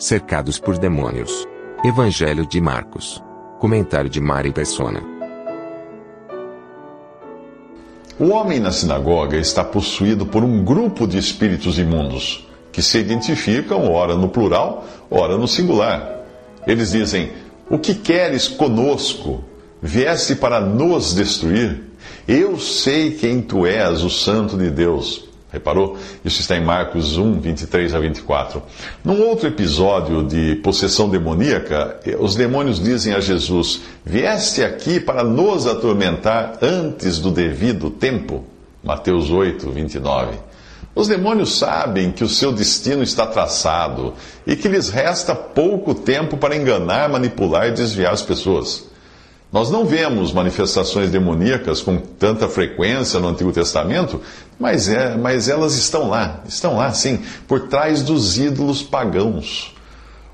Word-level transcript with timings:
Cercados 0.00 0.60
por 0.60 0.78
demônios. 0.78 1.44
Evangelho 1.84 2.46
de 2.46 2.60
Marcos. 2.60 3.20
Comentário 3.58 4.08
de 4.08 4.20
Mari 4.20 4.52
Persona. 4.52 5.02
O 8.16 8.28
homem 8.28 8.60
na 8.60 8.70
sinagoga 8.70 9.36
está 9.36 9.64
possuído 9.64 10.24
por 10.24 10.44
um 10.44 10.64
grupo 10.64 11.04
de 11.04 11.18
espíritos 11.18 11.80
imundos, 11.80 12.48
que 12.70 12.80
se 12.80 12.98
identificam 12.98 13.92
ora 13.92 14.14
no 14.14 14.28
plural, 14.28 14.86
ora 15.10 15.36
no 15.36 15.48
singular. 15.48 16.24
Eles 16.64 16.92
dizem: 16.92 17.32
O 17.68 17.76
que 17.76 17.92
queres 17.92 18.46
conosco? 18.46 19.42
Vieste 19.82 20.36
para 20.36 20.60
nos 20.60 21.12
destruir? 21.12 21.82
Eu 22.28 22.56
sei 22.56 23.16
quem 23.16 23.42
tu 23.42 23.66
és, 23.66 24.04
o 24.04 24.10
Santo 24.10 24.56
de 24.56 24.70
Deus. 24.70 25.27
Reparou? 25.58 25.96
Isso 26.24 26.40
está 26.40 26.56
em 26.56 26.64
Marcos 26.64 27.18
1, 27.18 27.40
23 27.40 27.94
a 27.94 27.98
24. 27.98 28.62
Num 29.04 29.20
outro 29.22 29.48
episódio 29.48 30.22
de 30.22 30.56
possessão 30.56 31.08
demoníaca, 31.08 31.98
os 32.20 32.36
demônios 32.36 32.80
dizem 32.82 33.12
a 33.12 33.20
Jesus: 33.20 33.82
Vieste 34.04 34.62
aqui 34.62 35.00
para 35.00 35.24
nos 35.24 35.66
atormentar 35.66 36.58
antes 36.62 37.18
do 37.18 37.30
devido 37.30 37.90
tempo? 37.90 38.44
Mateus 38.82 39.30
8, 39.30 39.68
29. 39.70 40.38
Os 40.94 41.08
demônios 41.08 41.58
sabem 41.58 42.10
que 42.10 42.24
o 42.24 42.28
seu 42.28 42.52
destino 42.52 43.02
está 43.02 43.26
traçado 43.26 44.14
e 44.46 44.56
que 44.56 44.68
lhes 44.68 44.88
resta 44.88 45.34
pouco 45.34 45.94
tempo 45.94 46.36
para 46.36 46.56
enganar, 46.56 47.08
manipular 47.08 47.68
e 47.68 47.72
desviar 47.72 48.12
as 48.12 48.22
pessoas. 48.22 48.87
Nós 49.50 49.70
não 49.70 49.86
vemos 49.86 50.30
manifestações 50.30 51.10
demoníacas 51.10 51.80
com 51.80 51.96
tanta 51.96 52.48
frequência 52.48 53.18
no 53.18 53.28
Antigo 53.28 53.50
Testamento, 53.50 54.20
mas, 54.60 54.90
é, 54.90 55.16
mas 55.16 55.48
elas 55.48 55.74
estão 55.74 56.10
lá, 56.10 56.42
estão 56.46 56.76
lá 56.76 56.92
sim, 56.92 57.20
por 57.46 57.68
trás 57.68 58.02
dos 58.02 58.36
ídolos 58.36 58.82
pagãos. 58.82 59.74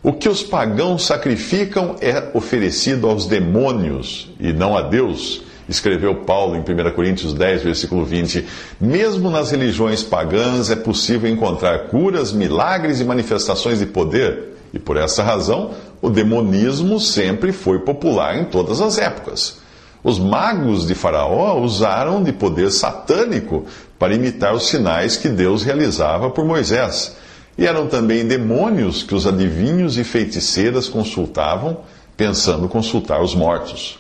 O 0.03 0.13
que 0.13 0.29
os 0.29 0.43
pagãos 0.43 1.07
sacrificam 1.07 1.97
é 2.01 2.31
oferecido 2.35 3.09
aos 3.09 3.27
demônios 3.27 4.31
e 4.41 4.53
não 4.53 4.77
a 4.77 4.83
Deus, 4.83 5.43
escreveu 5.69 6.17
Paulo 6.17 6.57
em 6.57 6.61
1 6.61 6.91
Coríntios 6.91 7.33
10, 7.33 7.63
versículo 7.63 8.05
20. 8.05 8.45
Mesmo 8.81 9.31
nas 9.31 9.53
religiões 9.53 10.03
pagãs 10.03 10.71
é 10.71 10.77
possível 10.77 11.31
encontrar 11.31 11.87
curas, 11.87 12.33
milagres 12.33 13.01
e 13.01 13.05
manifestações 13.05 13.79
de 13.79 13.87
poder, 13.87 14.55
e 14.75 14.79
por 14.79 14.97
essa 14.97 15.23
razão 15.23 15.71
o 16.05 16.11
demonismo 16.11 17.01
sempre 17.01 17.51
foi 17.51 17.79
popular 17.79 18.37
em 18.37 18.45
todas 18.45 18.79
as 18.83 18.99
épocas. 18.99 19.57
Os 20.03 20.19
magos 20.19 20.87
de 20.87 20.95
Faraó 20.95 21.59
usaram 21.59 22.23
de 22.23 22.31
poder 22.31 22.71
satânico 22.71 23.65
para 23.99 24.13
imitar 24.13 24.55
os 24.55 24.67
sinais 24.67 25.17
que 25.17 25.31
Deus 25.31 25.63
realizava 25.63 26.29
por 26.29 26.45
Moisés. 26.45 27.17
E 27.57 27.67
eram 27.67 27.87
também 27.87 28.27
demônios 28.27 29.03
que 29.03 29.15
os 29.15 29.27
adivinhos 29.27 29.97
e 29.97 30.05
feiticeiras 30.05 30.91
consultavam, 30.91 31.79
pensando 32.19 32.69
consultar 32.69 33.23
os 33.23 33.35
mortos. 33.35 33.99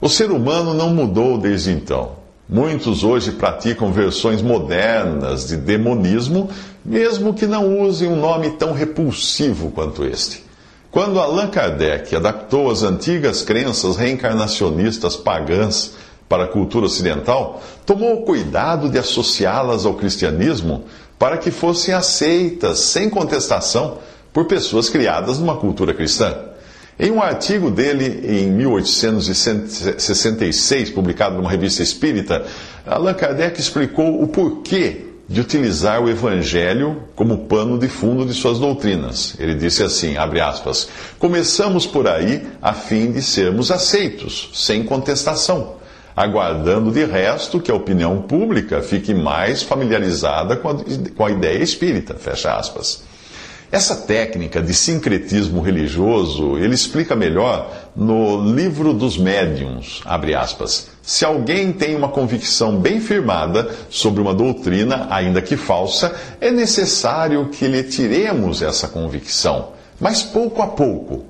O 0.00 0.08
ser 0.08 0.30
humano 0.30 0.72
não 0.72 0.90
mudou 0.90 1.36
desde 1.36 1.72
então. 1.72 2.12
Muitos 2.48 3.02
hoje 3.02 3.32
praticam 3.32 3.90
versões 3.90 4.40
modernas 4.40 5.48
de 5.48 5.56
demonismo, 5.56 6.48
mesmo 6.84 7.34
que 7.34 7.48
não 7.48 7.80
usem 7.80 8.08
um 8.08 8.20
nome 8.20 8.50
tão 8.50 8.72
repulsivo 8.72 9.72
quanto 9.72 10.04
este. 10.04 10.51
Quando 10.92 11.18
Allan 11.18 11.48
Kardec 11.48 12.14
adaptou 12.14 12.70
as 12.70 12.82
antigas 12.82 13.40
crenças 13.40 13.96
reencarnacionistas 13.96 15.16
pagãs 15.16 15.94
para 16.28 16.44
a 16.44 16.48
cultura 16.48 16.84
ocidental, 16.84 17.62
tomou 17.86 18.20
o 18.20 18.26
cuidado 18.26 18.90
de 18.90 18.98
associá-las 18.98 19.86
ao 19.86 19.94
cristianismo 19.94 20.84
para 21.18 21.38
que 21.38 21.50
fossem 21.50 21.94
aceitas 21.94 22.80
sem 22.80 23.08
contestação 23.08 24.00
por 24.34 24.44
pessoas 24.44 24.90
criadas 24.90 25.38
numa 25.38 25.56
cultura 25.56 25.94
cristã. 25.94 26.36
Em 27.00 27.10
um 27.10 27.22
artigo 27.22 27.70
dele 27.70 28.26
em 28.28 28.50
1866, 28.50 30.90
publicado 30.90 31.36
numa 31.36 31.50
revista 31.50 31.82
espírita, 31.82 32.44
Allan 32.86 33.14
Kardec 33.14 33.58
explicou 33.58 34.22
o 34.22 34.28
porquê 34.28 35.06
de 35.32 35.40
utilizar 35.40 36.02
o 36.02 36.10
Evangelho 36.10 37.04
como 37.16 37.46
pano 37.46 37.78
de 37.78 37.88
fundo 37.88 38.26
de 38.26 38.34
suas 38.34 38.58
doutrinas. 38.58 39.34
Ele 39.38 39.54
disse 39.54 39.82
assim, 39.82 40.14
aspas, 40.18 40.90
começamos 41.18 41.86
por 41.86 42.06
aí 42.06 42.46
a 42.60 42.74
fim 42.74 43.10
de 43.10 43.22
sermos 43.22 43.70
aceitos, 43.70 44.50
sem 44.52 44.84
contestação, 44.84 45.76
aguardando 46.14 46.92
de 46.92 47.06
resto 47.06 47.60
que 47.60 47.70
a 47.70 47.74
opinião 47.74 48.20
pública 48.20 48.82
fique 48.82 49.14
mais 49.14 49.62
familiarizada 49.62 50.54
com 50.54 50.68
a, 50.68 50.76
com 51.16 51.24
a 51.24 51.30
ideia 51.30 51.62
espírita, 51.62 52.14
fecha 52.14 52.54
aspas. 52.54 53.02
Essa 53.70 53.96
técnica 53.96 54.60
de 54.60 54.74
sincretismo 54.74 55.62
religioso 55.62 56.58
ele 56.58 56.74
explica 56.74 57.16
melhor 57.16 57.72
no 57.96 58.52
Livro 58.54 58.92
dos 58.92 59.16
Médiuns, 59.16 60.02
abre 60.04 60.34
aspas. 60.34 60.91
Se 61.02 61.24
alguém 61.24 61.72
tem 61.72 61.96
uma 61.96 62.08
convicção 62.08 62.78
bem 62.78 63.00
firmada 63.00 63.68
sobre 63.90 64.22
uma 64.22 64.32
doutrina, 64.32 65.08
ainda 65.10 65.42
que 65.42 65.56
falsa, 65.56 66.14
é 66.40 66.50
necessário 66.50 67.48
que 67.48 67.66
lhe 67.66 67.82
tiremos 67.82 68.62
essa 68.62 68.86
convicção, 68.86 69.72
mas 70.00 70.22
pouco 70.22 70.62
a 70.62 70.68
pouco. 70.68 71.24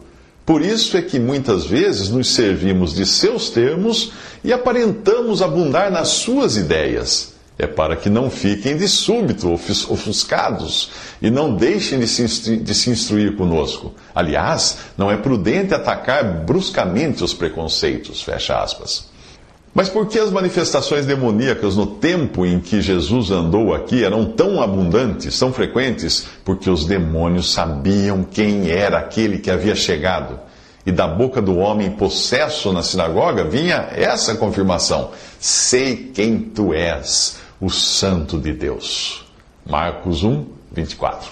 Por 0.45 0.61
isso 0.61 0.97
é 0.97 1.03
que 1.03 1.19
muitas 1.19 1.65
vezes 1.65 2.11
nos 2.11 2.35
servimos 2.35 2.95
de 2.95 3.07
seus 3.07 3.49
termos 3.49 4.13
e 4.45 4.53
aparentamos 4.53 5.41
abundar 5.41 5.91
nas 5.91 6.09
suas 6.09 6.57
ideias 6.57 7.33
é 7.59 7.67
para 7.67 7.95
que 7.97 8.11
não 8.11 8.31
fiquem 8.31 8.77
de 8.77 8.89
súbito 8.89 9.53
ofuscados 9.53 10.91
e 11.21 11.31
não 11.31 11.55
deixem 11.55 12.01
de 12.01 12.09
se, 12.09 12.57
de 12.57 12.75
se 12.75 12.91
instruir 12.91 13.37
conosco. 13.37 13.95
Aliás, 14.15 14.79
não 14.97 15.11
é 15.11 15.17
prudente 15.17 15.75
atacar 15.75 16.25
bruscamente 16.45 17.23
os 17.23 17.33
preconceitos. 17.33 18.23
Fecha 18.23 18.61
aspas. 18.61 19.12
Mas 19.75 19.89
por 19.89 20.07
que 20.07 20.19
as 20.19 20.31
manifestações 20.31 21.07
demoníacas 21.07 21.77
no 21.77 21.87
tempo 21.87 22.45
em 22.45 22.61
que 22.61 22.83
Jesus 22.83 23.31
andou 23.31 23.75
aqui 23.75 24.05
eram 24.05 24.27
tão 24.27 24.61
abundantes, 24.61 25.39
tão 25.39 25.51
frequentes? 25.51 26.27
Porque 26.45 26.69
os 26.69 26.85
demônios 26.85 27.53
sabiam 27.53 28.23
quem 28.23 28.71
era 28.71 28.99
aquele 28.99 29.39
que 29.39 29.51
havia 29.51 29.75
chegado. 29.75 30.39
E 30.85 30.93
da 30.93 31.09
boca 31.09 31.41
do 31.41 31.57
homem 31.57 31.91
possesso 31.93 32.71
na 32.73 32.83
sinagoga 32.83 33.45
vinha 33.45 33.89
essa 33.93 34.35
confirmação: 34.35 35.11
Sei 35.41 36.11
quem 36.13 36.39
tu 36.39 36.75
és 36.75 37.39
o 37.59 37.71
Santo 37.71 38.39
de 38.39 38.53
Deus. 38.53 39.25
Marcos 39.65 40.23
1, 40.23 40.45
24. 40.71 41.31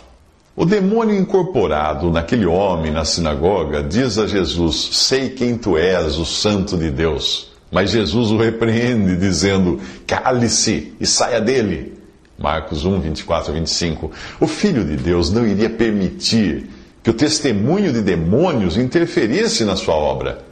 O 0.57 0.65
demônio 0.65 1.17
incorporado 1.17 2.11
naquele 2.11 2.47
homem 2.47 2.91
na 2.93 3.05
sinagoga 3.05 3.83
diz 3.83 4.17
a 4.17 4.27
Jesus: 4.27 4.91
Sei 4.93 5.29
quem 5.29 5.59
tu 5.59 5.77
és, 5.77 6.17
o 6.17 6.25
Santo 6.25 6.79
de 6.79 6.91
Deus. 6.91 7.50
Mas 7.71 7.91
Jesus 7.91 8.31
o 8.31 8.37
repreende, 8.37 9.17
dizendo: 9.17 9.81
Cale-se 10.07 10.93
e 11.01 11.07
saia 11.07 11.41
dele. 11.41 11.99
Marcos 12.39 12.85
1, 12.85 13.01
24 13.01 13.53
a 13.53 13.55
25. 13.55 14.11
O 14.41 14.47
Filho 14.47 14.85
de 14.85 14.97
Deus 14.97 15.31
não 15.31 15.47
iria 15.47 15.69
permitir 15.69 16.71
que 17.03 17.11
o 17.11 17.15
testemunho 17.15 17.93
de 17.93 18.01
demônios 18.01 18.77
interferisse 18.77 19.65
na 19.65 19.77
sua 19.77 19.95
obra. 19.95 20.51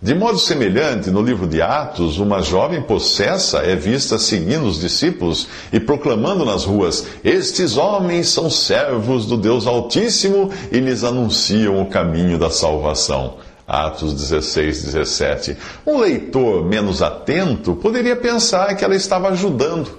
De 0.00 0.14
modo 0.14 0.38
semelhante, 0.38 1.10
no 1.10 1.22
livro 1.22 1.46
de 1.46 1.62
Atos, 1.62 2.18
uma 2.18 2.42
jovem 2.42 2.82
possessa 2.82 3.60
é 3.60 3.74
vista 3.74 4.18
seguindo 4.18 4.66
os 4.66 4.78
discípulos 4.78 5.48
e 5.72 5.80
proclamando 5.80 6.44
nas 6.44 6.64
ruas: 6.64 7.06
Estes 7.24 7.76
homens 7.76 8.28
são 8.28 8.50
servos 8.50 9.26
do 9.26 9.36
Deus 9.36 9.66
Altíssimo 9.66 10.50
e 10.70 10.78
lhes 10.78 11.04
anunciam 11.04 11.80
o 11.80 11.86
caminho 11.86 12.38
da 12.38 12.50
salvação. 12.50 13.38
Atos 13.66 14.12
16, 14.14 14.84
17. 14.84 15.56
Um 15.86 15.98
leitor 15.98 16.64
menos 16.64 17.00
atento 17.02 17.74
poderia 17.74 18.14
pensar 18.14 18.74
que 18.76 18.84
ela 18.84 18.94
estava 18.94 19.28
ajudando, 19.28 19.98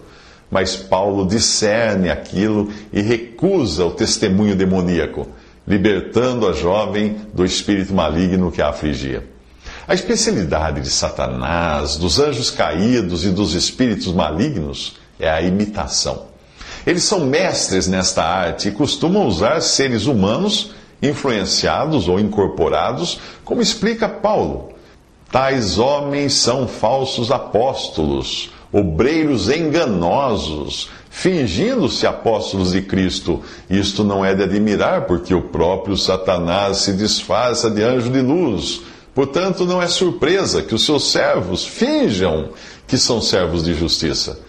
mas 0.51 0.75
Paulo 0.75 1.25
discerne 1.25 2.09
aquilo 2.09 2.71
e 2.93 3.01
recusa 3.01 3.83
o 3.85 3.91
testemunho 3.91 4.55
demoníaco, 4.55 5.27
libertando 5.67 6.47
a 6.47 6.53
jovem 6.53 7.17
do 7.33 7.43
espírito 7.43 7.93
maligno 7.93 8.51
que 8.51 8.61
a 8.61 8.69
afligia. 8.69 9.27
A 9.87 9.93
especialidade 9.93 10.81
de 10.81 10.89
Satanás, 10.89 11.95
dos 11.97 12.19
anjos 12.19 12.51
caídos 12.51 13.25
e 13.25 13.29
dos 13.29 13.53
espíritos 13.53 14.13
malignos 14.13 14.95
é 15.19 15.29
a 15.29 15.41
imitação. 15.41 16.27
Eles 16.85 17.03
são 17.03 17.25
mestres 17.25 17.87
nesta 17.87 18.23
arte 18.23 18.67
e 18.67 18.71
costumam 18.71 19.25
usar 19.27 19.59
seres 19.61 20.05
humanos 20.05 20.71
influenciados 21.01 22.07
ou 22.07 22.19
incorporados, 22.19 23.19
como 23.43 23.61
explica 23.61 24.07
Paulo. 24.07 24.69
Tais 25.31 25.77
homens 25.77 26.33
são 26.33 26.67
falsos 26.67 27.31
apóstolos, 27.31 28.51
obreiros 28.71 29.49
enganosos, 29.49 30.89
fingindo-se 31.09 32.05
apóstolos 32.05 32.71
de 32.71 32.81
Cristo. 32.81 33.41
Isto 33.69 34.03
não 34.03 34.23
é 34.23 34.33
de 34.33 34.43
admirar, 34.43 35.05
porque 35.05 35.33
o 35.33 35.41
próprio 35.41 35.97
Satanás 35.97 36.77
se 36.77 36.93
disfarça 36.93 37.69
de 37.69 37.81
anjo 37.81 38.09
de 38.09 38.21
luz. 38.21 38.81
Portanto, 39.13 39.65
não 39.65 39.81
é 39.81 39.87
surpresa 39.87 40.61
que 40.61 40.75
os 40.75 40.85
seus 40.85 41.11
servos 41.11 41.65
finjam 41.65 42.49
que 42.85 42.97
são 42.97 43.21
servos 43.21 43.63
de 43.63 43.73
justiça. 43.73 44.39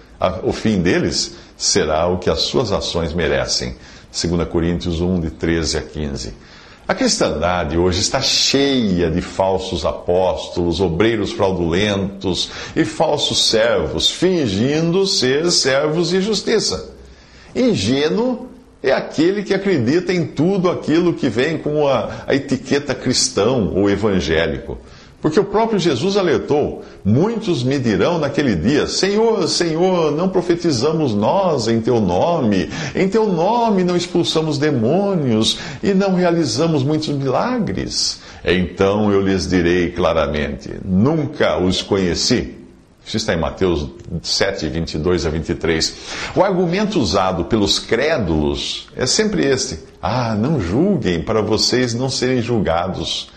O 0.43 0.53
fim 0.53 0.81
deles 0.83 1.37
será 1.57 2.07
o 2.07 2.19
que 2.19 2.29
as 2.29 2.41
suas 2.41 2.73
ações 2.73 3.13
merecem. 3.13 3.77
2 4.17 4.49
Coríntios 4.49 5.01
1, 5.01 5.21
de 5.21 5.31
13 5.31 5.79
a 5.79 5.83
15. 5.83 6.35
A 6.89 6.95
cristandade 6.95 7.77
hoje 7.77 8.01
está 8.01 8.23
cheia 8.23 9.11
de 9.11 9.21
falsos 9.21 9.85
apóstolos, 9.85 10.81
obreiros 10.81 11.33
fraudulentos 11.33 12.49
e 12.75 12.85
falsos 12.85 13.51
servos, 13.51 14.11
fingindo 14.11 15.07
ser 15.07 15.51
servos 15.51 16.11
de 16.11 16.21
justiça. 16.21 16.95
Ingênuo 17.55 18.49
é 18.83 18.93
aquele 18.93 19.43
que 19.43 19.53
acredita 19.53 20.13
em 20.13 20.25
tudo 20.25 20.71
aquilo 20.71 21.13
que 21.13 21.29
vem 21.29 21.59
com 21.59 21.89
a, 21.89 22.25
a 22.27 22.35
etiqueta 22.35 22.95
cristão 22.95 23.75
ou 23.75 23.91
evangélico. 23.91 24.79
Porque 25.27 25.41
o 25.41 25.45
próprio 25.45 25.77
Jesus 25.77 26.17
alertou: 26.17 26.85
muitos 27.05 27.65
me 27.65 27.81
dirão 27.81 28.17
naquele 28.17 28.55
dia: 28.55 28.87
Senhor, 28.87 29.49
Senhor, 29.49 30.13
não 30.13 30.29
profetizamos 30.29 31.15
nós 31.15 31.67
em 31.67 31.81
teu 31.81 32.01
nome, 32.01 32.71
em 32.95 33.09
teu 33.09 33.27
nome 33.27 33.83
não 33.83 33.97
expulsamos 33.97 34.57
demônios 34.57 35.59
e 35.83 35.93
não 35.93 36.15
realizamos 36.15 36.85
muitos 36.85 37.09
milagres. 37.09 38.21
Então 38.45 39.11
eu 39.11 39.21
lhes 39.21 39.49
direi 39.49 39.91
claramente: 39.91 40.71
nunca 40.85 41.59
os 41.59 41.83
conheci. 41.83 42.55
Isso 43.05 43.17
está 43.17 43.35
em 43.35 43.41
Mateus 43.41 43.89
7, 44.23 44.69
22 44.69 45.27
a 45.27 45.31
23. 45.31 45.97
O 46.37 46.45
argumento 46.45 47.01
usado 47.01 47.47
pelos 47.47 47.81
crédulos 47.81 48.87
é 48.95 49.07
sempre 49.07 49.45
este: 49.45 49.81
Ah, 50.01 50.37
não 50.39 50.61
julguem 50.61 51.21
para 51.21 51.43
vocês 51.43 51.95
não 51.95 52.09
serem 52.09 52.41
julgados. 52.41 53.35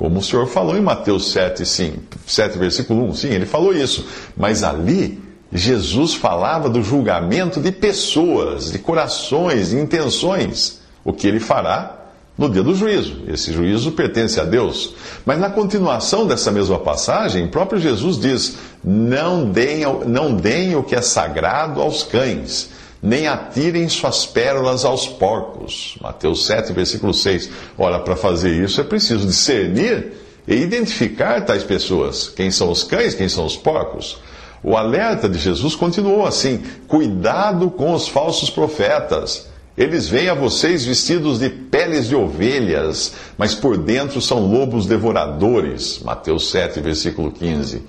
Como 0.00 0.20
o 0.20 0.22
Senhor 0.22 0.46
falou 0.46 0.78
em 0.78 0.80
Mateus 0.80 1.30
7, 1.30 1.66
sim, 1.66 1.96
7, 2.26 2.56
versículo 2.56 3.04
1. 3.10 3.14
Sim, 3.16 3.28
ele 3.28 3.44
falou 3.44 3.74
isso. 3.74 4.06
Mas 4.34 4.64
ali, 4.64 5.22
Jesus 5.52 6.14
falava 6.14 6.70
do 6.70 6.82
julgamento 6.82 7.60
de 7.60 7.70
pessoas, 7.70 8.72
de 8.72 8.78
corações, 8.78 9.68
de 9.68 9.76
intenções. 9.76 10.80
O 11.04 11.12
que 11.12 11.26
ele 11.26 11.38
fará 11.38 11.98
no 12.38 12.48
dia 12.48 12.62
do 12.62 12.74
juízo. 12.74 13.24
Esse 13.28 13.52
juízo 13.52 13.92
pertence 13.92 14.40
a 14.40 14.44
Deus. 14.44 14.94
Mas 15.26 15.38
na 15.38 15.50
continuação 15.50 16.26
dessa 16.26 16.50
mesma 16.50 16.78
passagem, 16.78 17.48
próprio 17.48 17.78
Jesus 17.78 18.18
diz: 18.18 18.56
não 18.82 19.50
deem, 19.50 19.84
não 20.06 20.32
deem 20.34 20.76
o 20.76 20.82
que 20.82 20.94
é 20.94 21.02
sagrado 21.02 21.78
aos 21.78 22.02
cães 22.02 22.70
nem 23.02 23.26
atirem 23.26 23.88
suas 23.88 24.26
pérolas 24.26 24.84
aos 24.84 25.06
porcos. 25.06 25.96
Mateus 26.00 26.46
7, 26.46 26.72
versículo 26.72 27.14
6. 27.14 27.50
Ora, 27.78 27.98
para 27.98 28.16
fazer 28.16 28.62
isso 28.62 28.80
é 28.80 28.84
preciso 28.84 29.26
discernir 29.26 30.12
e 30.46 30.54
identificar 30.54 31.44
tais 31.44 31.62
pessoas. 31.62 32.28
Quem 32.28 32.50
são 32.50 32.70
os 32.70 32.82
cães, 32.82 33.14
quem 33.14 33.28
são 33.28 33.46
os 33.46 33.56
porcos. 33.56 34.18
O 34.62 34.76
alerta 34.76 35.28
de 35.28 35.38
Jesus 35.38 35.74
continuou 35.74 36.26
assim: 36.26 36.62
cuidado 36.86 37.70
com 37.70 37.94
os 37.94 38.08
falsos 38.08 38.50
profetas. 38.50 39.48
Eles 39.78 40.08
vêm 40.08 40.28
a 40.28 40.34
vocês 40.34 40.84
vestidos 40.84 41.38
de 41.38 41.48
peles 41.48 42.08
de 42.08 42.14
ovelhas, 42.14 43.12
mas 43.38 43.54
por 43.54 43.78
dentro 43.78 44.20
são 44.20 44.46
lobos 44.46 44.84
devoradores. 44.84 46.00
Mateus 46.00 46.50
7, 46.50 46.80
versículo 46.80 47.32
15. 47.32 47.82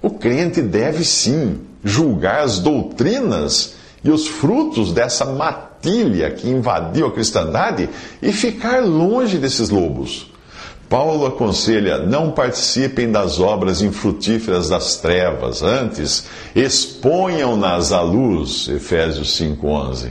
O 0.00 0.10
crente 0.10 0.62
deve 0.62 1.04
sim 1.04 1.58
julgar 1.82 2.42
as 2.42 2.60
doutrinas 2.60 3.74
e 4.04 4.10
os 4.10 4.26
frutos 4.26 4.92
dessa 4.92 5.24
matilha 5.24 6.30
que 6.30 6.48
invadiu 6.48 7.06
a 7.06 7.12
cristandade 7.12 7.88
e 8.20 8.32
ficar 8.32 8.80
longe 8.84 9.38
desses 9.38 9.70
lobos. 9.70 10.30
Paulo 10.88 11.24
aconselha: 11.24 11.98
não 11.98 12.32
participem 12.32 13.10
das 13.10 13.40
obras 13.40 13.80
infrutíferas 13.80 14.68
das 14.68 14.96
trevas, 14.96 15.62
antes 15.62 16.24
exponham-nas 16.54 17.92
à 17.92 18.02
luz. 18.02 18.68
Efésios 18.68 19.38
5,11. 19.38 20.10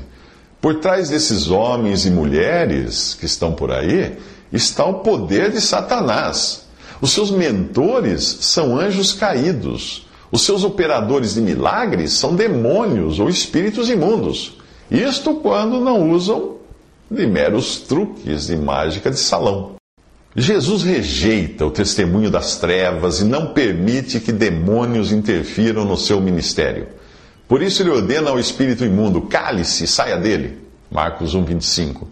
Por 0.59 0.75
trás 0.75 1.09
desses 1.09 1.49
homens 1.49 2.05
e 2.05 2.11
mulheres 2.11 3.15
que 3.19 3.25
estão 3.25 3.51
por 3.51 3.71
aí 3.71 4.17
está 4.53 4.85
o 4.85 4.95
poder 4.95 5.51
de 5.51 5.59
Satanás. 5.59 6.65
Os 7.01 7.11
seus 7.11 7.31
mentores 7.31 8.37
são 8.41 8.79
anjos 8.79 9.11
caídos 9.11 10.05
os 10.31 10.43
seus 10.43 10.63
operadores 10.63 11.33
de 11.33 11.41
milagres 11.41 12.13
são 12.13 12.35
demônios 12.35 13.19
ou 13.19 13.29
espíritos 13.29 13.89
imundos. 13.89 14.57
Isto 14.89 15.35
quando 15.35 15.79
não 15.79 16.09
usam 16.09 16.55
de 17.09 17.27
meros 17.27 17.79
truques 17.79 18.47
de 18.47 18.55
mágica 18.55 19.11
de 19.11 19.19
salão. 19.19 19.73
Jesus 20.33 20.83
rejeita 20.83 21.65
o 21.65 21.71
testemunho 21.71 22.31
das 22.31 22.55
trevas 22.55 23.19
e 23.19 23.25
não 23.25 23.47
permite 23.47 24.21
que 24.21 24.31
demônios 24.31 25.11
interfiram 25.11 25.83
no 25.83 25.97
seu 25.97 26.21
ministério. 26.21 26.87
Por 27.49 27.61
isso 27.61 27.83
ele 27.83 27.89
ordena 27.89 28.29
ao 28.29 28.39
espírito 28.39 28.85
imundo: 28.85 29.23
cale-se, 29.23 29.85
saia 29.85 30.15
dele. 30.15 30.59
Marcos 30.89 31.33
1, 31.33 31.43
25. 31.43 32.07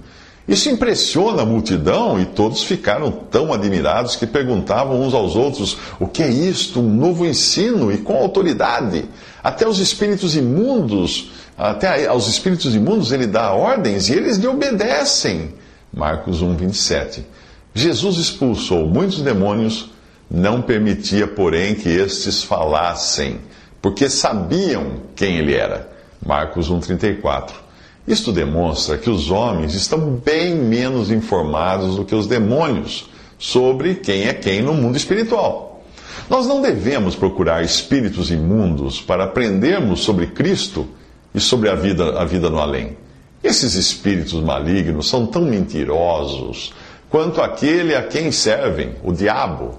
Isso 0.50 0.68
impressiona 0.68 1.44
a 1.44 1.46
multidão 1.46 2.20
e 2.20 2.26
todos 2.26 2.64
ficaram 2.64 3.12
tão 3.12 3.54
admirados 3.54 4.16
que 4.16 4.26
perguntavam 4.26 5.00
uns 5.00 5.14
aos 5.14 5.36
outros: 5.36 5.78
o 6.00 6.08
que 6.08 6.24
é 6.24 6.28
isto? 6.28 6.80
Um 6.80 6.90
novo 6.90 7.24
ensino 7.24 7.92
e 7.92 8.00
com 8.00 8.18
autoridade. 8.18 9.06
Até 9.44 9.68
os 9.68 9.78
espíritos 9.78 10.36
imundos, 10.36 11.30
até 11.56 12.08
aos 12.08 12.28
espíritos 12.28 12.74
imundos 12.74 13.12
ele 13.12 13.28
dá 13.28 13.54
ordens 13.54 14.10
e 14.10 14.14
eles 14.14 14.38
lhe 14.38 14.48
obedecem. 14.48 15.54
Marcos 15.94 16.42
1, 16.42 16.56
27. 16.56 17.24
Jesus 17.72 18.18
expulsou 18.18 18.88
muitos 18.88 19.22
demônios, 19.22 19.92
não 20.32 20.64
permitia, 20.64 21.28
porém, 21.28 21.76
que 21.76 21.90
estes 21.90 22.42
falassem, 22.42 23.40
porque 23.80 24.10
sabiam 24.10 25.02
quem 25.16 25.38
ele 25.38 25.54
era. 25.54 25.88
Marcos 26.26 26.72
1, 26.72 26.80
34. 26.80 27.69
Isto 28.10 28.32
demonstra 28.32 28.98
que 28.98 29.08
os 29.08 29.30
homens 29.30 29.76
estão 29.76 30.20
bem 30.26 30.56
menos 30.56 31.12
informados 31.12 31.96
do 31.96 32.04
que 32.04 32.16
os 32.16 32.26
demônios 32.26 33.08
sobre 33.38 33.94
quem 33.94 34.28
é 34.28 34.34
quem 34.34 34.64
no 34.64 34.74
mundo 34.74 34.98
espiritual. 34.98 35.84
Nós 36.28 36.48
não 36.48 36.60
devemos 36.60 37.16
procurar 37.16 37.64
espíritos 37.64 38.32
imundos 38.32 39.00
para 39.00 39.26
aprendermos 39.26 40.00
sobre 40.00 40.26
Cristo 40.26 40.88
e 41.36 41.40
sobre 41.40 41.70
a 41.70 41.76
vida, 41.76 42.20
a 42.20 42.26
vida 42.26 42.50
no 42.50 42.58
além. 42.58 42.98
Esses 43.44 43.76
espíritos 43.76 44.42
malignos 44.42 45.08
são 45.08 45.28
tão 45.28 45.44
mentirosos 45.44 46.74
quanto 47.12 47.44
aquele 47.44 47.94
a 47.94 48.02
quem 48.02 48.32
servem, 48.32 48.96
o 49.04 49.14
diabo, 49.14 49.78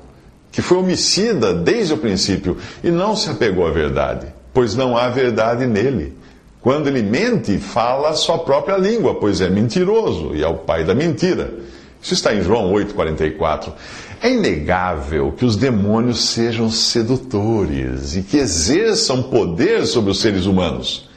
que 0.52 0.62
foi 0.62 0.78
homicida 0.78 1.52
desde 1.52 1.94
o 1.94 1.99
princípio 1.99 2.56
e 2.84 2.92
não 2.92 3.16
se 3.16 3.28
apegou 3.28 3.66
à 3.66 3.72
verdade, 3.72 4.28
pois 4.54 4.76
não 4.76 4.96
há 4.96 5.08
verdade 5.08 5.66
nele. 5.66 6.19
Quando 6.60 6.88
ele 6.88 7.02
mente, 7.02 7.56
fala 7.56 8.10
a 8.10 8.14
sua 8.14 8.38
própria 8.38 8.76
língua, 8.76 9.14
pois 9.14 9.40
é 9.40 9.48
mentiroso 9.48 10.34
e 10.34 10.42
é 10.42 10.46
o 10.46 10.56
pai 10.56 10.84
da 10.84 10.94
mentira. 10.94 11.54
Isso 12.02 12.12
está 12.12 12.34
em 12.34 12.42
João 12.42 12.70
8,44. 12.72 13.72
É 14.22 14.30
inegável 14.30 15.32
que 15.32 15.44
os 15.46 15.56
demônios 15.56 16.22
sejam 16.28 16.70
sedutores 16.70 18.14
e 18.14 18.22
que 18.22 18.36
exerçam 18.36 19.22
poder 19.22 19.86
sobre 19.86 20.10
os 20.10 20.20
seres 20.20 20.44
humanos. 20.44 21.08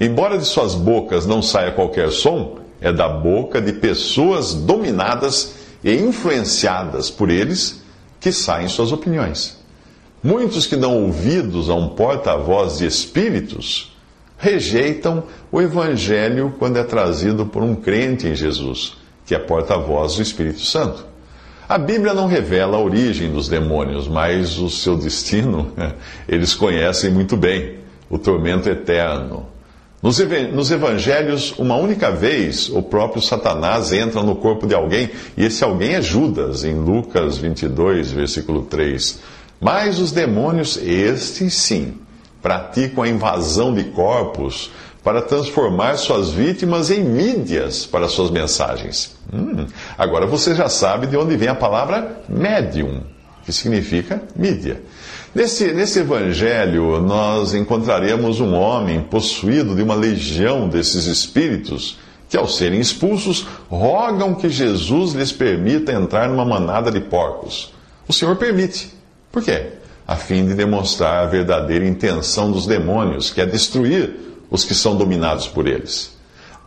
Embora 0.00 0.36
de 0.36 0.44
suas 0.44 0.74
bocas 0.74 1.26
não 1.26 1.42
saia 1.42 1.70
qualquer 1.70 2.10
som, 2.10 2.58
é 2.80 2.92
da 2.92 3.08
boca 3.08 3.60
de 3.60 3.74
pessoas 3.74 4.52
dominadas 4.52 5.54
e 5.82 5.94
influenciadas 5.94 7.08
por 7.08 7.30
eles 7.30 7.82
que 8.20 8.32
saem 8.32 8.68
suas 8.68 8.90
opiniões. 8.90 9.58
Muitos 10.22 10.66
que 10.66 10.76
dão 10.76 11.04
ouvidos 11.04 11.70
a 11.70 11.74
um 11.74 11.90
porta-voz 11.90 12.78
de 12.78 12.86
espíritos 12.86 13.96
rejeitam 14.38 15.24
o 15.50 15.60
Evangelho 15.60 16.54
quando 16.58 16.78
é 16.78 16.84
trazido 16.84 17.44
por 17.44 17.62
um 17.62 17.74
crente 17.74 18.28
em 18.28 18.34
Jesus, 18.34 18.96
que 19.26 19.34
é 19.34 19.38
porta-voz 19.38 20.14
do 20.14 20.22
Espírito 20.22 20.60
Santo. 20.60 21.04
A 21.68 21.76
Bíblia 21.76 22.14
não 22.14 22.26
revela 22.26 22.78
a 22.78 22.80
origem 22.80 23.30
dos 23.30 23.48
demônios, 23.48 24.08
mas 24.08 24.56
o 24.58 24.70
seu 24.70 24.96
destino 24.96 25.72
eles 26.26 26.54
conhecem 26.54 27.10
muito 27.10 27.36
bem 27.36 27.74
o 28.08 28.16
tormento 28.16 28.70
eterno. 28.70 29.46
Nos, 30.00 30.70
evangelhos, 30.70 31.52
uma 31.58 31.74
única 31.74 32.10
vez, 32.10 32.68
o 32.68 32.80
próprio 32.80 33.20
Satanás 33.20 33.92
entra 33.92 34.22
no 34.22 34.36
corpo 34.36 34.64
de 34.64 34.72
alguém, 34.72 35.10
e 35.36 35.44
esse 35.44 35.64
alguém 35.64 35.96
é 35.96 36.00
Judas, 36.00 36.62
em 36.62 36.74
Lucas 36.74 37.36
22, 37.36 38.12
versículo 38.12 38.62
3. 38.62 39.18
Mas 39.60 39.98
os 39.98 40.12
demônios, 40.12 40.76
estes 40.76 41.52
sim, 41.54 41.94
praticam 42.42 43.04
a 43.04 43.08
invasão 43.08 43.74
de 43.74 43.84
corpos 43.84 44.70
para 45.02 45.22
transformar 45.22 45.96
suas 45.96 46.30
vítimas 46.30 46.90
em 46.90 47.02
mídias 47.02 47.86
para 47.86 48.08
suas 48.08 48.30
mensagens. 48.30 49.16
Hum, 49.32 49.66
agora 49.96 50.26
você 50.26 50.54
já 50.54 50.68
sabe 50.68 51.06
de 51.06 51.16
onde 51.16 51.36
vem 51.36 51.48
a 51.48 51.54
palavra 51.54 52.20
médium, 52.28 53.02
que 53.44 53.52
significa 53.52 54.22
mídia. 54.36 54.82
Nesse, 55.34 55.72
nesse 55.72 56.00
evangelho, 56.00 57.00
nós 57.00 57.54
encontraremos 57.54 58.40
um 58.40 58.54
homem 58.54 59.00
possuído 59.00 59.74
de 59.74 59.82
uma 59.82 59.94
legião 59.94 60.68
desses 60.68 61.06
espíritos 61.06 61.98
que, 62.28 62.36
ao 62.36 62.46
serem 62.46 62.80
expulsos, 62.80 63.46
rogam 63.70 64.34
que 64.34 64.48
Jesus 64.48 65.12
lhes 65.12 65.32
permita 65.32 65.92
entrar 65.92 66.28
numa 66.28 66.44
manada 66.44 66.90
de 66.90 67.00
porcos. 67.00 67.72
O 68.06 68.12
Senhor 68.12 68.36
permite. 68.36 68.92
Por 69.30 69.42
quê? 69.42 69.77
A 70.08 70.16
fim 70.16 70.46
de 70.46 70.54
demonstrar 70.54 71.22
a 71.22 71.26
verdadeira 71.26 71.86
intenção 71.86 72.50
dos 72.50 72.66
demônios, 72.66 73.30
que 73.30 73.42
é 73.42 73.46
destruir 73.46 74.16
os 74.50 74.64
que 74.64 74.74
são 74.74 74.96
dominados 74.96 75.46
por 75.46 75.68
eles. 75.68 76.16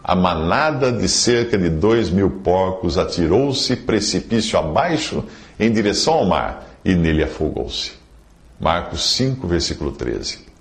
A 0.03 0.13
manada 0.13 0.91
de 0.91 1.07
cerca 1.07 1.57
de 1.57 1.67
dois 1.67 2.11
mil 2.11 2.29
porcos 2.29 2.99
atirou-se 2.99 3.75
precipício 3.77 4.59
abaixo 4.59 5.23
em 5.59 5.71
direção 5.71 6.13
ao 6.13 6.25
mar 6.27 6.69
e 6.85 6.93
nele 6.93 7.23
afogou-se. 7.23 7.93
Marcos 8.59 9.15
5, 9.15 9.47
versículo 9.47 9.91
13. 9.91 10.51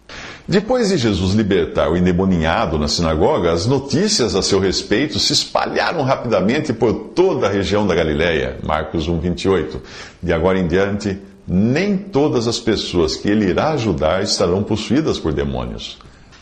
Depois 0.48 0.88
de 0.88 0.96
Jesus 0.96 1.34
libertar 1.34 1.90
o 1.90 1.96
endemoniado 1.96 2.78
na 2.78 2.88
sinagoga, 2.88 3.52
as 3.52 3.66
notícias 3.66 4.34
a 4.34 4.42
seu 4.42 4.58
respeito 4.58 5.18
se 5.18 5.34
espalharam 5.34 6.02
rapidamente 6.02 6.72
por 6.72 6.92
toda 7.14 7.46
a 7.46 7.50
região 7.50 7.86
da 7.86 7.94
Galiléia. 7.94 8.58
Marcos 8.62 9.06
1, 9.06 9.20
28. 9.20 9.82
De 10.22 10.32
agora 10.32 10.58
em 10.58 10.66
diante, 10.66 11.18
nem 11.46 11.96
todas 11.96 12.46
as 12.46 12.58
pessoas 12.58 13.16
que 13.16 13.28
ele 13.28 13.46
irá 13.46 13.70
ajudar 13.70 14.22
estarão 14.22 14.62
possuídas 14.62 15.18
por 15.18 15.32
demônios, 15.32 15.98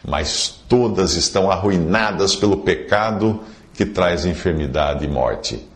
mas 0.07 0.61
todas 0.69 1.15
estão 1.15 1.51
arruinadas 1.51 2.37
pelo 2.37 2.59
pecado 2.59 3.41
que 3.75 3.87
traz 3.87 4.27
enfermidade 4.27 5.05
e 5.05 5.09
morte. 5.09 5.67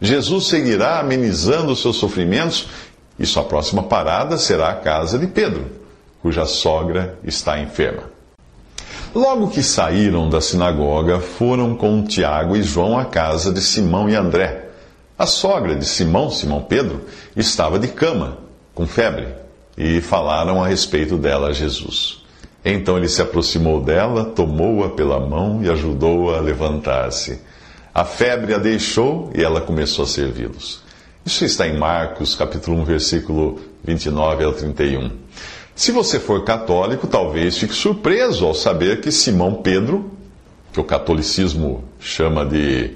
Jesus 0.00 0.46
seguirá 0.46 1.00
amenizando 1.00 1.74
seus 1.74 1.96
sofrimentos 1.96 2.68
e 3.18 3.26
sua 3.26 3.44
próxima 3.44 3.82
parada 3.82 4.38
será 4.38 4.70
a 4.70 4.76
casa 4.76 5.18
de 5.18 5.26
Pedro 5.26 5.78
cuja 6.22 6.44
sogra 6.46 7.18
está 7.24 7.58
enferma. 7.58 8.04
Logo 9.14 9.48
que 9.48 9.62
saíram 9.62 10.28
da 10.28 10.40
sinagoga, 10.40 11.20
foram 11.20 11.74
com 11.74 12.02
Tiago 12.02 12.56
e 12.56 12.62
João 12.62 12.98
à 12.98 13.04
casa 13.04 13.52
de 13.52 13.60
Simão 13.60 14.08
e 14.08 14.14
André. 14.14 14.66
A 15.18 15.26
sogra 15.26 15.74
de 15.74 15.84
Simão, 15.84 16.30
Simão 16.30 16.62
Pedro, 16.62 17.06
estava 17.34 17.78
de 17.78 17.88
cama, 17.88 18.38
com 18.78 18.86
febre, 18.86 19.26
e 19.76 20.00
falaram 20.00 20.62
a 20.62 20.68
respeito 20.68 21.18
dela 21.18 21.48
a 21.48 21.52
Jesus. 21.52 22.22
Então 22.64 22.96
ele 22.96 23.08
se 23.08 23.20
aproximou 23.20 23.80
dela, 23.80 24.24
tomou-a 24.24 24.90
pela 24.90 25.18
mão 25.18 25.60
e 25.64 25.68
ajudou-a 25.68 26.38
a, 26.38 26.40
levantar-se. 26.40 27.40
A 27.92 28.04
febre 28.04 28.54
a 28.54 28.58
deixou 28.58 29.32
e 29.34 29.42
ela 29.42 29.60
começou 29.60 30.04
a 30.04 30.06
servi-los. 30.06 30.80
Isso 31.26 31.44
está 31.44 31.66
em 31.66 31.76
Marcos, 31.76 32.36
capítulo 32.36 32.80
1, 32.82 32.84
versículo 32.84 33.58
29 33.82 34.44
ao 34.44 34.52
31. 34.52 35.10
Se 35.74 35.90
você 35.90 36.20
for 36.20 36.44
católico, 36.44 37.08
talvez 37.08 37.58
fique 37.58 37.74
surpreso 37.74 38.46
ao 38.46 38.54
saber 38.54 39.00
que 39.00 39.10
Simão 39.10 39.54
Pedro, 39.54 40.08
que 40.72 40.78
o 40.78 40.84
catolicismo 40.84 41.82
chama 41.98 42.46
de 42.46 42.92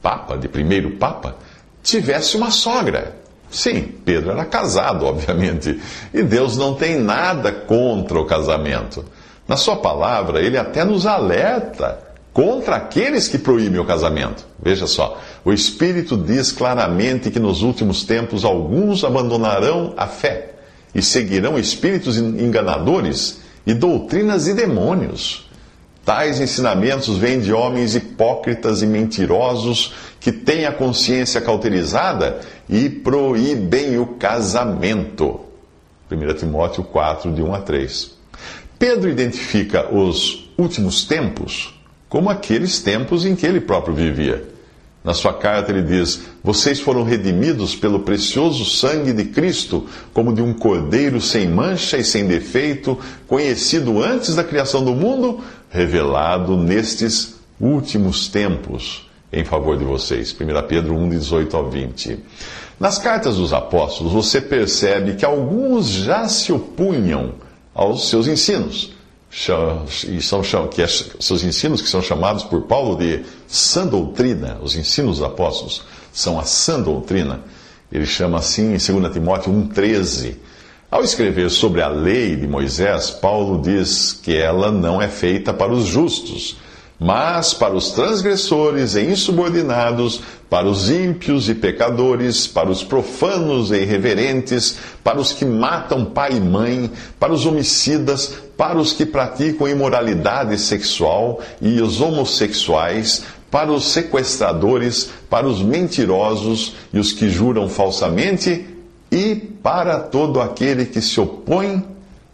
Papa, 0.00 0.38
de 0.38 0.46
primeiro 0.46 0.92
Papa, 0.92 1.36
tivesse 1.82 2.36
uma 2.36 2.52
sogra. 2.52 3.18
Sim, 3.50 3.92
Pedro 4.04 4.30
era 4.30 4.44
casado, 4.44 5.06
obviamente, 5.06 5.80
e 6.12 6.22
Deus 6.22 6.56
não 6.56 6.74
tem 6.74 6.98
nada 6.98 7.50
contra 7.50 8.18
o 8.18 8.26
casamento. 8.26 9.04
Na 9.46 9.56
sua 9.56 9.76
palavra, 9.76 10.42
ele 10.42 10.58
até 10.58 10.84
nos 10.84 11.06
alerta 11.06 11.98
contra 12.32 12.76
aqueles 12.76 13.26
que 13.26 13.38
proíbem 13.38 13.80
o 13.80 13.84
casamento. 13.84 14.46
Veja 14.62 14.86
só, 14.86 15.18
o 15.44 15.52
Espírito 15.52 16.16
diz 16.16 16.52
claramente 16.52 17.30
que 17.30 17.40
nos 17.40 17.62
últimos 17.62 18.04
tempos 18.04 18.44
alguns 18.44 19.02
abandonarão 19.02 19.94
a 19.96 20.06
fé 20.06 20.52
e 20.94 21.02
seguirão 21.02 21.58
espíritos 21.58 22.18
enganadores 22.18 23.40
e 23.66 23.72
doutrinas 23.74 24.44
de 24.44 24.54
demônios. 24.54 25.48
Tais 26.04 26.40
ensinamentos 26.40 27.18
vêm 27.18 27.40
de 27.40 27.52
homens 27.52 27.94
hipócritas 27.94 28.82
e 28.82 28.86
mentirosos 28.86 29.92
que 30.20 30.32
têm 30.32 30.66
a 30.66 30.72
consciência 30.72 31.40
cauterizada 31.40 32.40
e 32.68 32.88
proíbem 32.88 33.98
o 33.98 34.06
casamento. 34.06 35.40
1 36.10 36.34
Timóteo 36.34 36.84
4, 36.84 37.32
de 37.32 37.42
1 37.42 37.54
a 37.54 37.60
3. 37.60 38.10
Pedro 38.78 39.10
identifica 39.10 39.94
os 39.94 40.50
últimos 40.56 41.04
tempos 41.04 41.74
como 42.08 42.30
aqueles 42.30 42.80
tempos 42.80 43.26
em 43.26 43.36
que 43.36 43.46
ele 43.46 43.60
próprio 43.60 43.94
vivia 43.94 44.48
na 45.08 45.14
sua 45.14 45.32
carta 45.32 45.72
ele 45.72 45.80
diz: 45.80 46.20
Vocês 46.44 46.80
foram 46.80 47.02
redimidos 47.02 47.74
pelo 47.74 48.00
precioso 48.00 48.64
sangue 48.64 49.12
de 49.12 49.24
Cristo, 49.24 49.86
como 50.12 50.34
de 50.34 50.42
um 50.42 50.52
cordeiro 50.52 51.18
sem 51.20 51.48
mancha 51.48 51.96
e 51.96 52.04
sem 52.04 52.26
defeito, 52.26 52.98
conhecido 53.26 54.02
antes 54.02 54.34
da 54.34 54.44
criação 54.44 54.84
do 54.84 54.94
mundo, 54.94 55.40
revelado 55.70 56.58
nestes 56.58 57.36
últimos 57.58 58.28
tempos 58.28 59.07
em 59.32 59.44
favor 59.44 59.76
de 59.76 59.84
vocês. 59.84 60.32
1 60.32 60.66
Pedro 60.66 60.94
1, 60.94 61.08
18 61.10 61.56
ao 61.56 61.70
20. 61.70 62.18
Nas 62.78 62.98
cartas 62.98 63.36
dos 63.36 63.52
apóstolos, 63.52 64.12
você 64.12 64.40
percebe 64.40 65.14
que 65.14 65.24
alguns 65.24 65.88
já 65.88 66.28
se 66.28 66.52
opunham 66.52 67.34
aos 67.74 68.08
seus 68.08 68.26
ensinos 68.26 68.98
e 70.08 70.22
são 70.22 70.40
que 70.68 70.82
é, 70.82 70.86
seus 70.86 71.44
ensinos 71.44 71.82
que 71.82 71.88
são 71.88 72.00
chamados 72.00 72.42
por 72.44 72.62
Paulo 72.62 72.96
de 72.96 73.24
sã 73.46 73.86
doutrina, 73.86 74.58
os 74.62 74.74
ensinos 74.74 75.18
dos 75.18 75.26
apóstolos 75.26 75.82
são 76.12 76.40
a 76.40 76.44
sã 76.44 76.80
doutrina. 76.80 77.40
Ele 77.92 78.06
chama 78.06 78.38
assim 78.38 78.74
em 78.74 79.00
2 79.00 79.12
Timóteo 79.12 79.52
1,13. 79.52 80.36
Ao 80.90 81.04
escrever 81.04 81.50
sobre 81.50 81.82
a 81.82 81.88
lei 81.88 82.36
de 82.36 82.46
Moisés, 82.46 83.10
Paulo 83.10 83.60
diz 83.60 84.18
que 84.22 84.34
ela 84.34 84.72
não 84.72 85.00
é 85.00 85.08
feita 85.08 85.52
para 85.52 85.72
os 85.72 85.84
justos, 85.84 86.56
mas 86.98 87.54
para 87.54 87.74
os 87.74 87.92
transgressores 87.92 88.96
e 88.96 89.02
insubordinados, 89.02 90.20
para 90.50 90.66
os 90.66 90.90
ímpios 90.90 91.48
e 91.48 91.54
pecadores, 91.54 92.46
para 92.46 92.68
os 92.68 92.82
profanos 92.82 93.70
e 93.70 93.76
irreverentes, 93.76 94.78
para 95.04 95.20
os 95.20 95.32
que 95.32 95.44
matam 95.44 96.04
pai 96.04 96.32
e 96.32 96.40
mãe, 96.40 96.90
para 97.20 97.32
os 97.32 97.46
homicidas, 97.46 98.34
para 98.56 98.78
os 98.78 98.92
que 98.92 99.06
praticam 99.06 99.68
imoralidade 99.68 100.58
sexual 100.58 101.40
e 101.62 101.80
os 101.80 102.00
homossexuais, 102.00 103.22
para 103.48 103.70
os 103.70 103.92
sequestradores, 103.92 105.10
para 105.30 105.46
os 105.46 105.62
mentirosos 105.62 106.74
e 106.92 106.98
os 106.98 107.12
que 107.12 107.30
juram 107.30 107.68
falsamente, 107.68 108.66
e 109.10 109.36
para 109.36 110.00
todo 110.00 110.40
aquele 110.40 110.84
que 110.84 111.00
se 111.00 111.18
opõe 111.18 111.82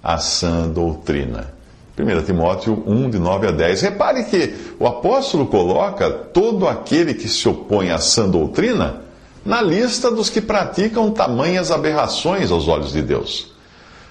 à 0.03 0.19
sã 0.19 0.69
doutrina. 0.69 1.54
1 1.97 2.23
Timóteo 2.25 2.83
1, 2.87 3.11
de 3.11 3.19
9 3.19 3.49
a 3.49 3.51
10. 3.53 3.83
Repare 3.83 4.25
que 4.25 4.55
o 4.81 4.87
apóstolo 4.87 5.47
coloca 5.47 6.11
todo 6.11 6.67
aquele 6.67 7.15
que 7.15 7.29
se 7.29 7.49
opõe 7.49 7.91
à 7.91 7.99
sã 7.99 8.29
doutrina 8.29 9.03
na 9.45 9.61
lista 9.61 10.11
dos 10.11 10.29
que 10.29 10.41
praticam 10.41 11.11
tamanhas 11.11 11.71
aberrações 11.71 12.51
aos 12.51 12.67
olhos 12.67 12.93
de 12.93 13.03
Deus. 13.03 13.53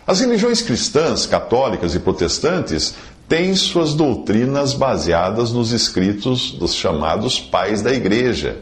As 0.06 0.20
religiões 0.20 0.62
cristãs, 0.62 1.26
católicas 1.26 1.96
e 1.96 2.00
protestantes 2.00 2.94
têm 3.28 3.56
suas 3.56 3.94
doutrinas 3.94 4.74
baseadas 4.74 5.52
nos 5.52 5.72
escritos 5.72 6.52
dos 6.52 6.74
chamados 6.74 7.40
pais 7.40 7.82
da 7.82 7.92
igreja, 7.92 8.60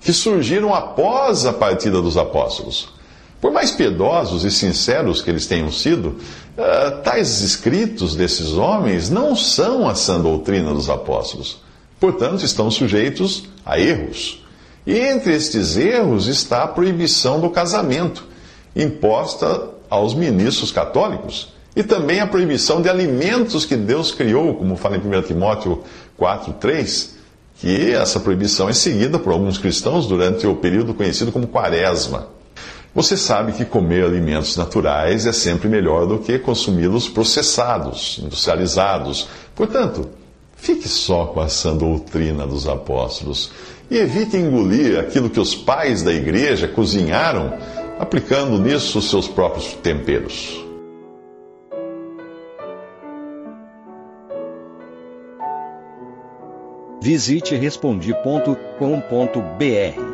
que 0.00 0.12
surgiram 0.12 0.74
após 0.74 1.46
a 1.46 1.52
partida 1.52 2.00
dos 2.00 2.16
apóstolos. 2.16 2.88
Por 3.44 3.52
mais 3.52 3.70
piedosos 3.70 4.42
e 4.42 4.50
sinceros 4.50 5.20
que 5.20 5.28
eles 5.28 5.46
tenham 5.46 5.70
sido, 5.70 6.16
uh, 6.56 7.02
tais 7.02 7.42
escritos 7.42 8.16
desses 8.16 8.52
homens 8.52 9.10
não 9.10 9.36
são 9.36 9.86
a 9.86 9.94
sã 9.94 10.18
doutrina 10.18 10.72
dos 10.72 10.88
apóstolos. 10.88 11.58
Portanto, 12.00 12.42
estão 12.42 12.70
sujeitos 12.70 13.44
a 13.62 13.78
erros. 13.78 14.42
E 14.86 14.98
entre 14.98 15.34
estes 15.34 15.76
erros 15.76 16.26
está 16.26 16.62
a 16.62 16.68
proibição 16.68 17.38
do 17.38 17.50
casamento, 17.50 18.24
imposta 18.74 19.68
aos 19.90 20.14
ministros 20.14 20.72
católicos, 20.72 21.52
e 21.76 21.82
também 21.82 22.20
a 22.20 22.26
proibição 22.26 22.80
de 22.80 22.88
alimentos 22.88 23.66
que 23.66 23.76
Deus 23.76 24.10
criou, 24.10 24.54
como 24.54 24.74
fala 24.74 24.96
em 24.96 25.00
1 25.00 25.20
Timóteo 25.20 25.82
4, 26.16 26.54
3, 26.54 27.14
que 27.60 27.92
essa 27.92 28.18
proibição 28.18 28.70
é 28.70 28.72
seguida 28.72 29.18
por 29.18 29.34
alguns 29.34 29.58
cristãos 29.58 30.06
durante 30.06 30.46
o 30.46 30.56
período 30.56 30.94
conhecido 30.94 31.30
como 31.30 31.46
Quaresma. 31.46 32.32
Você 32.94 33.16
sabe 33.16 33.52
que 33.52 33.64
comer 33.64 34.04
alimentos 34.04 34.56
naturais 34.56 35.26
é 35.26 35.32
sempre 35.32 35.68
melhor 35.68 36.06
do 36.06 36.20
que 36.20 36.38
consumi-los 36.38 37.08
processados, 37.08 38.20
industrializados. 38.22 39.26
Portanto, 39.52 40.08
fique 40.54 40.88
só 40.88 41.26
com 41.26 41.40
a 41.40 41.48
sã 41.48 41.76
doutrina 41.76 42.46
dos 42.46 42.68
apóstolos 42.68 43.50
e 43.90 43.96
evite 43.96 44.36
engolir 44.36 44.98
aquilo 44.98 45.28
que 45.28 45.40
os 45.40 45.56
pais 45.56 46.02
da 46.02 46.12
igreja 46.12 46.68
cozinharam, 46.68 47.58
aplicando 47.98 48.60
nisso 48.60 49.00
os 49.00 49.10
seus 49.10 49.26
próprios 49.26 49.74
temperos. 49.74 50.62
Visite 57.02 57.56
respondi.com.br. 57.56 60.13